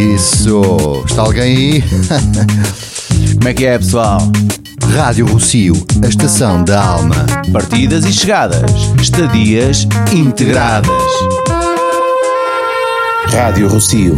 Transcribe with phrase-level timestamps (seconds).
[0.00, 1.04] Isso!
[1.06, 1.84] Está alguém aí?
[3.36, 4.20] Como é que é, pessoal?
[4.94, 7.26] Rádio Rocio, a estação da alma.
[7.52, 10.90] Partidas e chegadas, estadias integradas.
[13.26, 14.16] Rádio Rocio.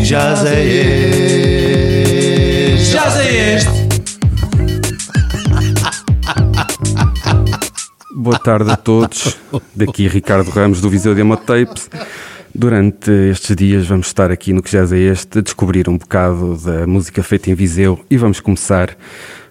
[0.00, 0.80] Já sei
[2.70, 2.92] este.
[2.92, 3.82] Já sei este.
[8.14, 9.36] Boa tarde a todos.
[9.74, 11.90] Daqui Ricardo Ramos do Viseu Demo Tapes.
[12.54, 16.56] Durante estes dias vamos estar aqui no que já é este a descobrir um bocado
[16.58, 18.94] da música feita em Viseu e vamos começar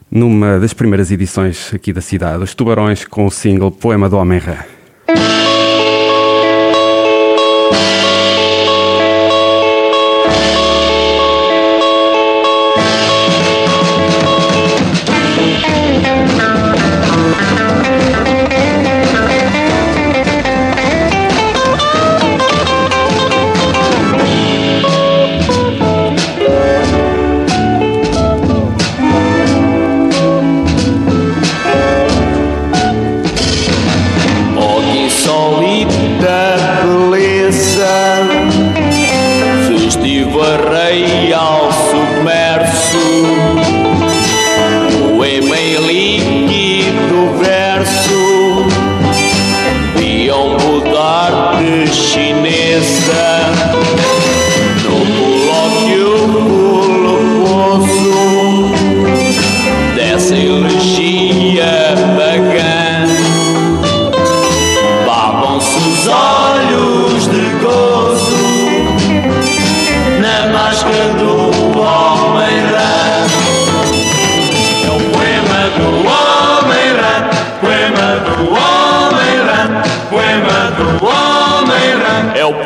[0.10, 4.58] numa das primeiras edições aqui da cidade, os Tubarões com o single Poema do Homem-Rã.
[5.08, 5.51] Oh,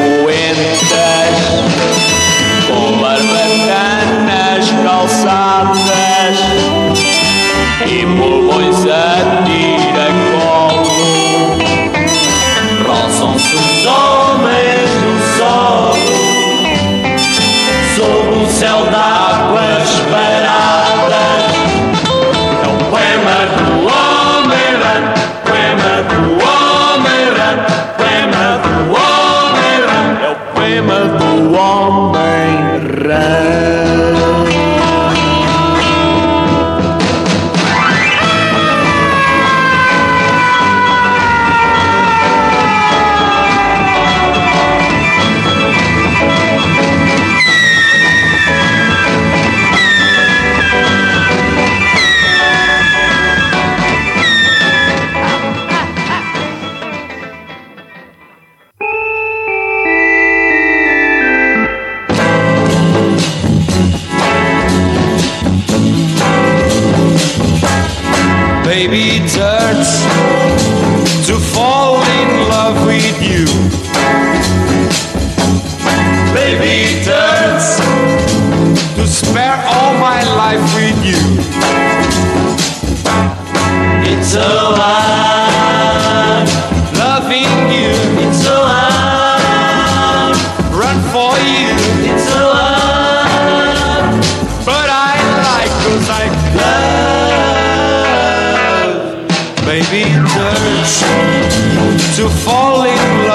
[102.83, 103.32] falling love.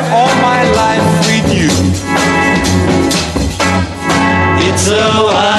[0.00, 1.68] share all my life with you.
[4.68, 5.49] It's a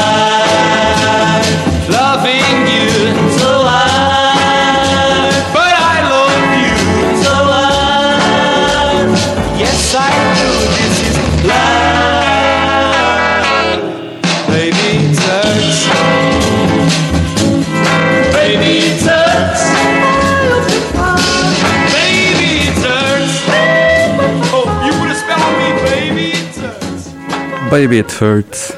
[27.72, 28.74] Baby It Hurts,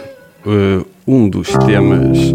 [0.45, 2.31] uh, um dos temas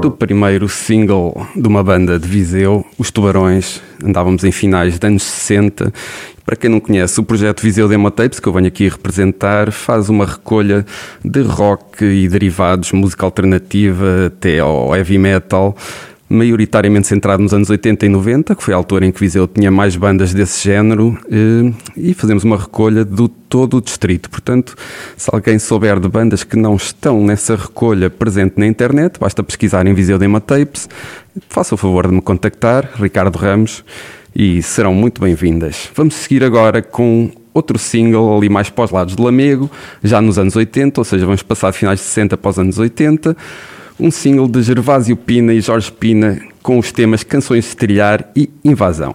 [0.00, 3.80] do primeiro single de uma banda de Viseu, Os Tubarões.
[4.04, 5.94] Andávamos em finais dos anos 60.
[6.44, 10.08] Para quem não conhece, o projeto Viseu Demo Tapes, que eu venho aqui representar, faz
[10.08, 10.84] uma recolha
[11.24, 15.76] de rock e derivados, música alternativa até ao heavy metal
[16.32, 19.70] maioritariamente centrado nos anos 80 e 90, que foi a altura em que Viseu tinha
[19.70, 24.30] mais bandas desse género, eh, e fazemos uma recolha do todo o distrito.
[24.30, 24.74] Portanto,
[25.16, 29.86] se alguém souber de bandas que não estão nessa recolha presente na internet, basta pesquisar
[29.86, 30.88] em Viseu Dema Tapes,
[31.50, 33.84] faça o favor de me contactar, Ricardo Ramos,
[34.34, 35.90] e serão muito bem-vindas.
[35.94, 39.70] Vamos seguir agora com outro single ali mais para os lados do Lamego,
[40.02, 42.78] já nos anos 80, ou seja, vamos passar de finais de 60 para os anos
[42.78, 43.36] 80
[44.02, 48.50] um single de Gervásio Pina e Jorge Pina com os temas Canções de Trilhar e
[48.64, 49.14] Invasão.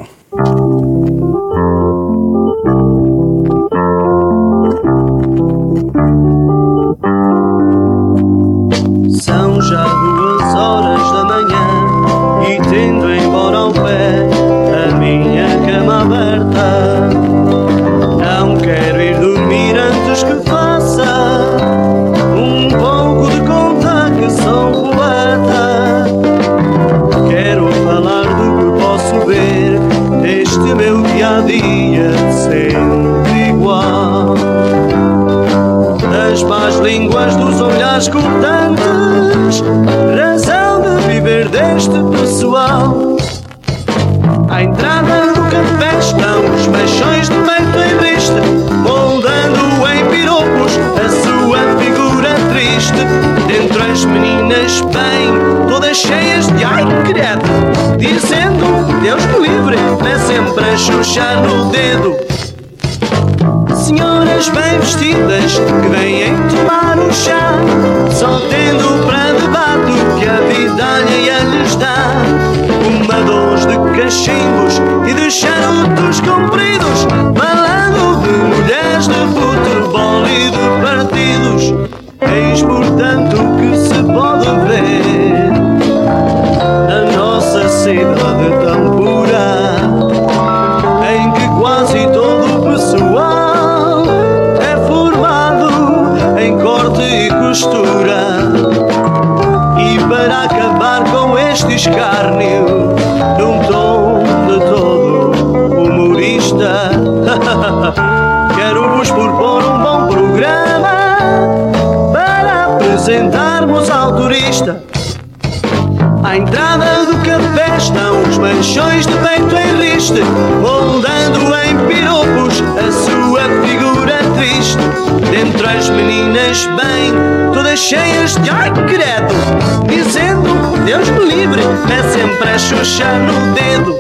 [133.14, 133.96] No dedo.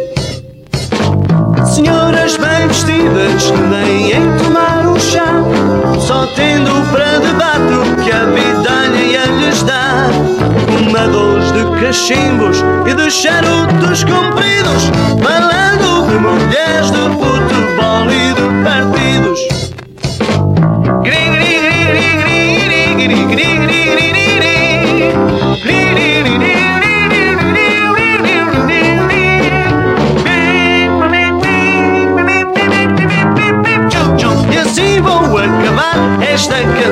[1.65, 5.25] Senhoras bem vestidas que vêm tomar um chá,
[5.99, 10.07] só tendo para debate o que a vida alheia lhes dá.
[10.81, 18.63] Uma dose de cachimbos e de charutos compridos, falando de mulheres de futebol e de
[18.63, 19.56] partidos.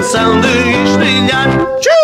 [0.06, 1.95] sound of usually not.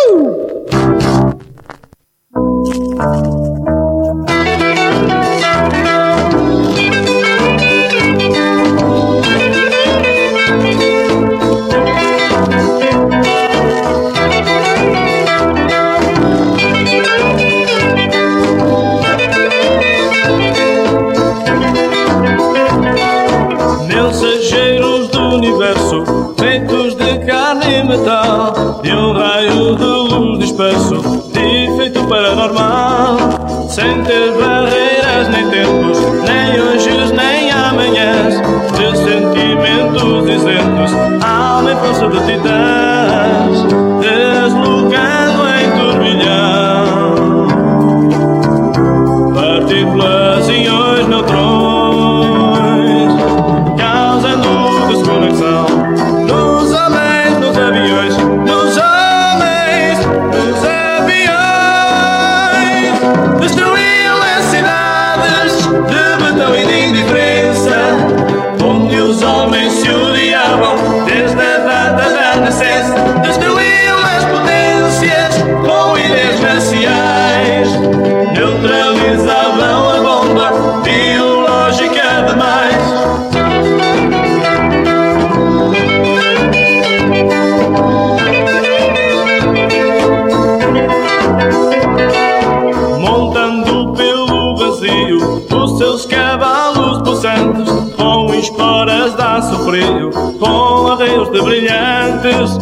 [99.72, 102.58] Dá-se o frio Com arreios de brilhantes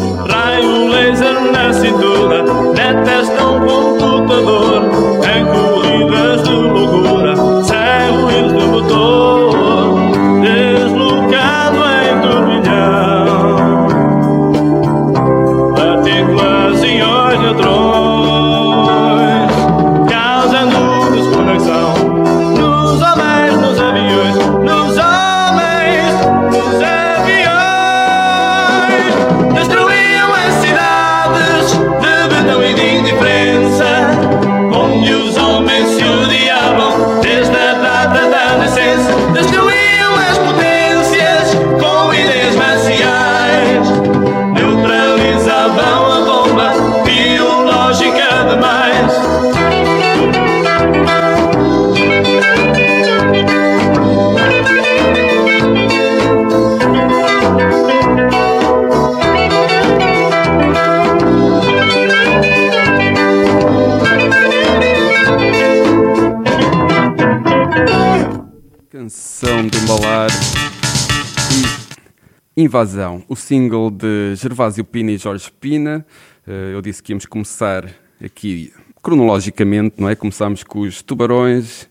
[72.69, 76.05] Invasão, o single de Gervásio Pina e Jorge Pina.
[76.47, 77.83] Eh, Eu disse que íamos começar
[78.23, 78.71] aqui
[79.01, 80.13] cronologicamente, não é?
[80.13, 81.89] Começámos com os Tubarões,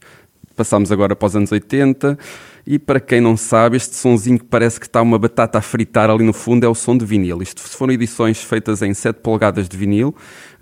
[0.57, 2.17] passámos agora para os anos 80
[2.65, 6.11] e para quem não sabe, este sonzinho que parece que está uma batata a fritar
[6.11, 7.43] ali no fundo é o som de vinil.
[7.43, 10.15] Isto foram edições feitas em 7 polegadas de vinil.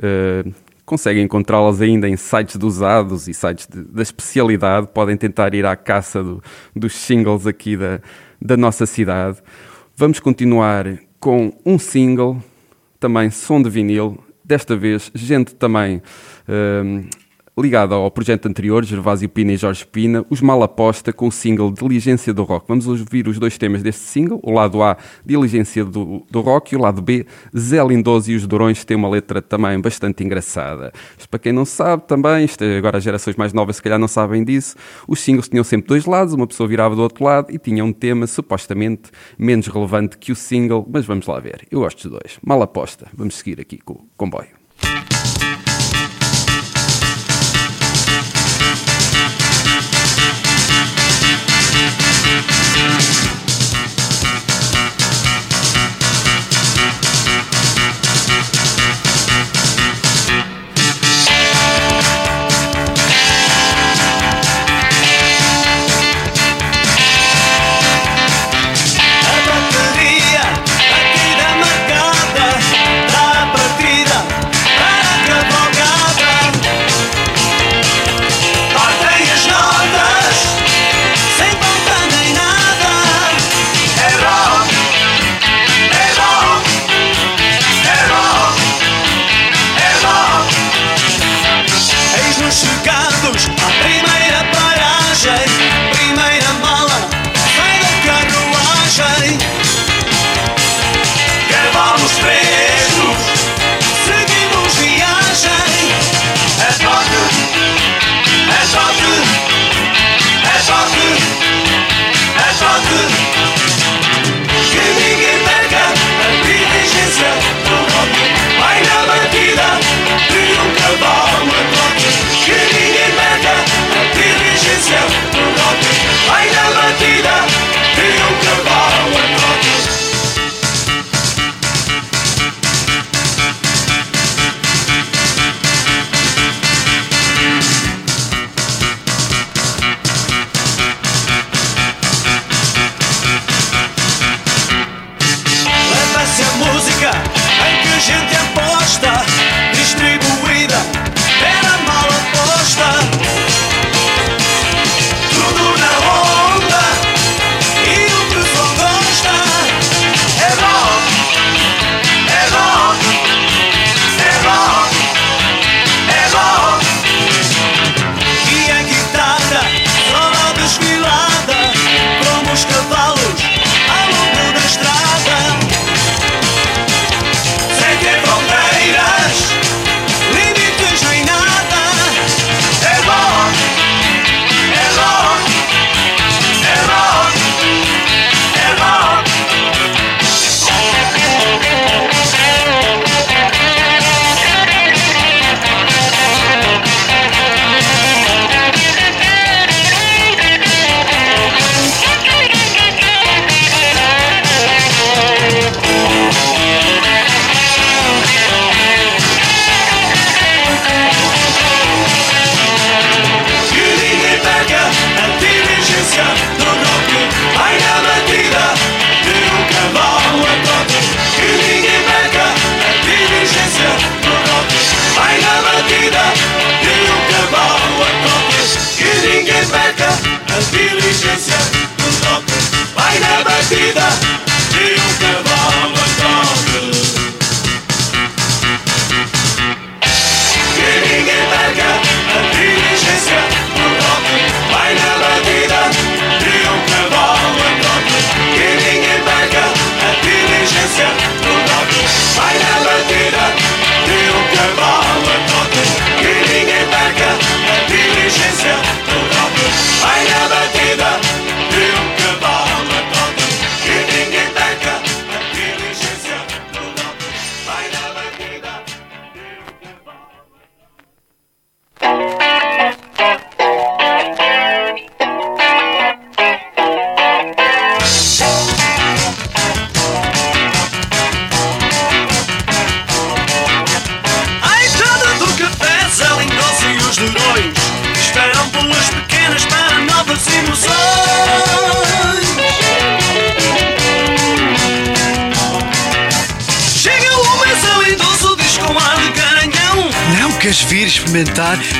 [0.02, 0.44] eh,
[0.86, 4.86] conseguem encontrá-las ainda em sites de usados e sites de- da especialidade.
[4.94, 6.40] Podem tentar ir à caça do-
[6.74, 8.00] dos singles aqui da,
[8.40, 9.38] da nossa cidade.
[9.98, 12.36] Vamos continuar com um single,
[13.00, 14.18] também som de vinil.
[14.44, 16.02] Desta vez, gente também
[16.46, 17.08] hum,
[17.58, 22.34] ligada ao projeto anterior, Gervásio Pina e Jorge Pina, os Malaposta com o single Diligência
[22.34, 22.66] do Rock.
[22.68, 26.76] Vamos ouvir os dois temas deste single, o lado A, Diligência do, do Rock, e
[26.76, 27.24] o lado B,
[27.56, 30.92] Zé Lindoso e os Durões, tem uma letra também bastante engraçada.
[31.18, 33.98] Isto para quem não sabe também, isto, é- agora as gerações mais novas se calhar
[33.98, 34.76] não sabem disso,
[35.08, 37.92] os singles tinham sempre dois lados, uma pessoa virava do outro lado e tinha um
[37.92, 41.66] tema supostamente menos relevante que o single, mas vamos lá ver.
[41.70, 42.38] Eu gosto dos dois.
[42.44, 43.06] Malaposta.
[43.14, 44.48] Vamos seguir aqui com o comboio.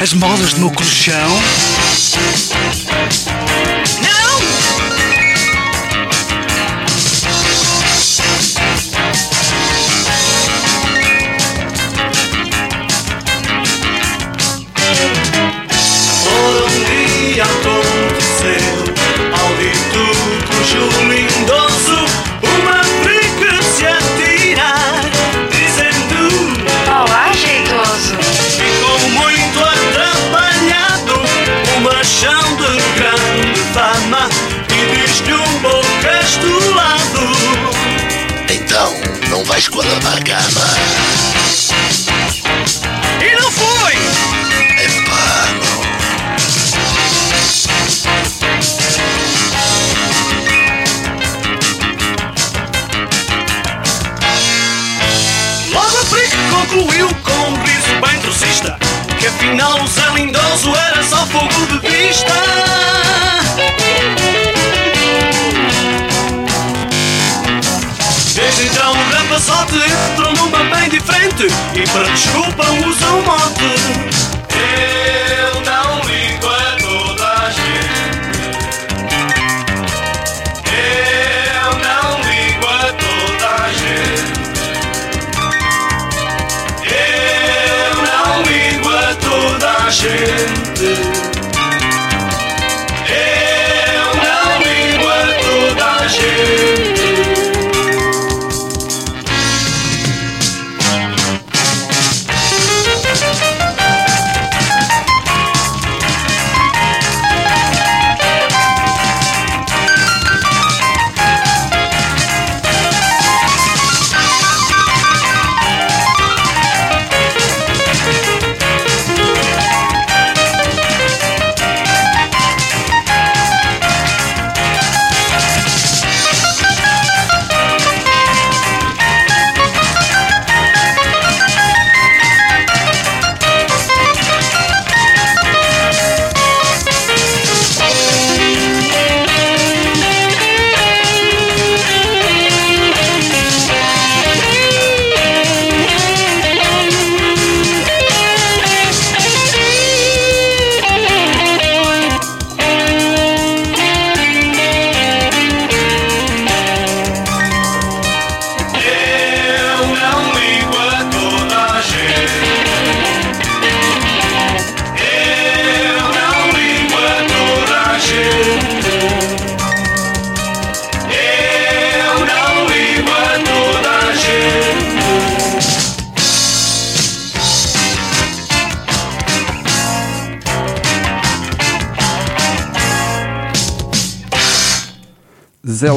[0.00, 1.76] as molas do meu colchão.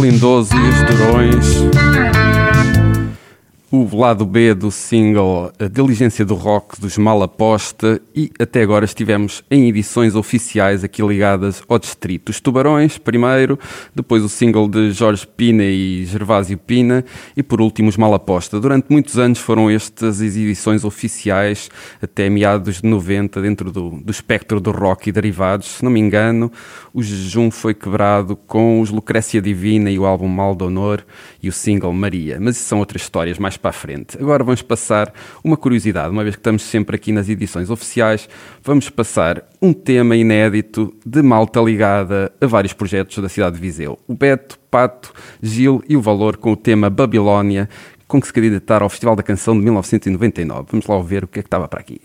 [0.10, 0.69] lindoso.
[4.00, 9.68] lado B do single A Diligência do Rock dos Malaposta e até agora estivemos em
[9.68, 12.30] edições oficiais aqui ligadas ao distrito.
[12.30, 13.60] Os Tubarões primeiro,
[13.94, 17.04] depois o single de Jorge Pina e Gervásio Pina
[17.36, 18.58] e por último os Malaposta.
[18.58, 21.70] Durante muitos anos foram estas as edições oficiais
[22.02, 25.68] até meados de 90 dentro do, do espectro do rock e derivados.
[25.68, 26.50] Se não me engano,
[26.94, 31.06] o jejum foi quebrado com os Lucrécia Divina e o álbum Mal do Honor
[31.44, 32.38] e o single Maria.
[32.40, 33.89] Mas isso são outras histórias mais para a frente.
[34.20, 38.30] Agora vamos passar uma curiosidade, uma vez que estamos sempre aqui nas edições oficiais,
[38.64, 43.98] vamos passar um tema inédito de malta ligada a vários projetos da cidade de Viseu.
[44.08, 47.70] O Beto, Pato, Gil e o Valor com o tema Babilónia,
[48.08, 50.68] com que se candidatar ao Festival da Canção de 1999.
[50.72, 52.02] Vamos lá ver o que é que estava para aqui.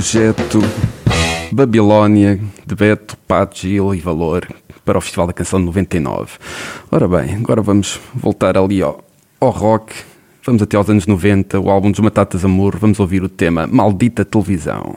[0.00, 0.60] Projeto
[1.52, 4.48] Babilónia de Beto, Pato, Gil e Valor
[4.82, 6.38] para o Festival da Canção de 99.
[6.90, 9.04] Ora bem, agora vamos voltar ali ao,
[9.38, 9.92] ao rock.
[10.42, 12.78] Vamos até aos anos 90, o álbum dos Matatas Amor.
[12.78, 14.96] Vamos ouvir o tema Maldita Televisão.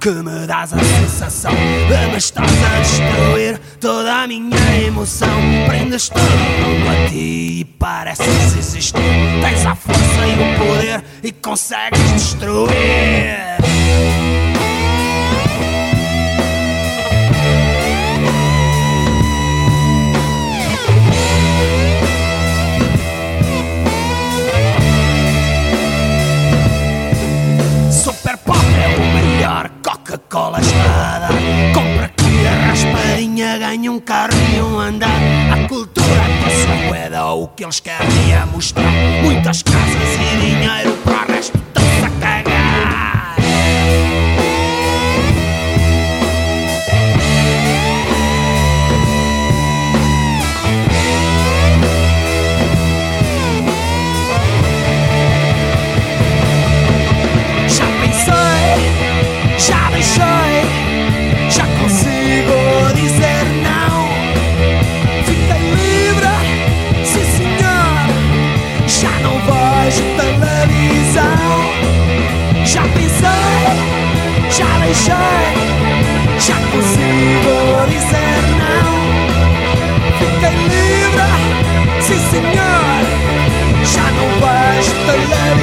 [0.00, 5.28] Que me dás a sensação de me estás a destruir toda a minha emoção.
[5.68, 8.94] Prendes todo mundo a ti e pareces existir.
[9.42, 13.60] Tens a força e o poder e consegues destruir.
[37.70, 38.44] Eles querem é
[39.22, 39.62] Muitas
[74.92, 78.90] Já consigo dizer não.
[80.18, 81.28] Fiquei livre,
[82.00, 83.00] sim senhor.
[83.84, 85.54] Já não vais te levar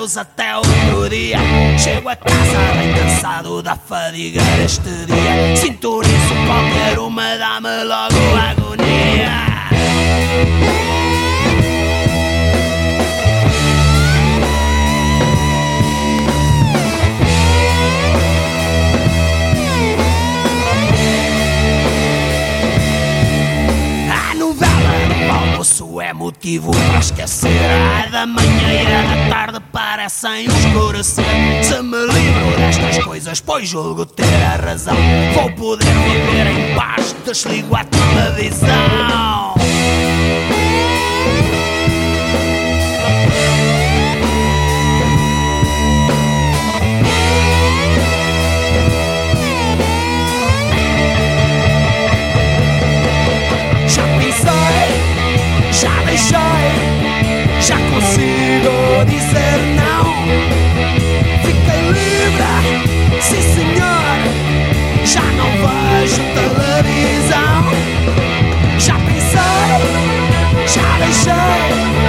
[0.00, 1.38] adeus até outro dia.
[1.78, 5.56] Chego a casa bem cansado da fadiga deste dia.
[5.56, 9.40] Sintonizo qualquer uma, dá-me logo agonia.
[26.40, 27.60] É motivo para esquecer.
[28.02, 31.24] A da manhã e a da tarde parecem escurecer.
[31.62, 34.96] Se me livro destas coisas, pois julgo ter a razão.
[35.34, 39.59] Vou poder viver em paz, desligo a televisão.
[55.80, 56.36] Já deixei,
[57.62, 60.04] já consigo dizer não.
[61.42, 64.18] Fiquei livre, sim senhor,
[65.06, 67.60] já não vejo televisão.
[68.78, 69.80] Já pensei,
[70.66, 71.99] já deixei,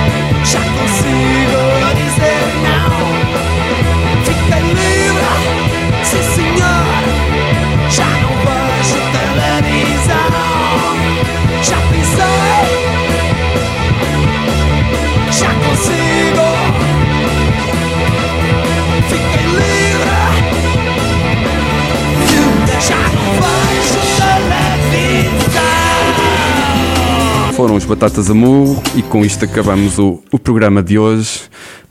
[27.82, 31.41] os Batatas Amor e com isto acabamos o, o programa de hoje.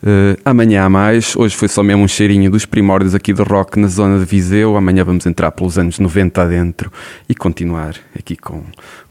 [0.07, 1.35] Eh, amanhã há mais.
[1.35, 4.77] Hoje foi só mesmo um cheirinho dos primórdios aqui do rock na zona de Viseu.
[4.77, 6.93] Amanhã vamos entrar pelos anos 90 adentro
[7.29, 8.63] e continuar aqui com,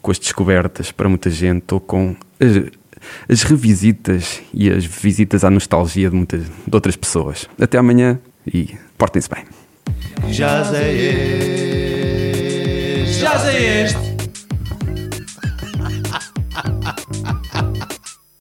[0.02, 2.72] com as descobertas para muita gente ou com as,
[3.28, 7.46] as revisitas e as visitas à nostalgia de, muitas, de outras pessoas.
[7.60, 9.44] Até amanhã e portem-se bem.
[10.32, 10.94] Jazz é
[13.04, 13.20] este.
[13.20, 14.09] Jazz é este.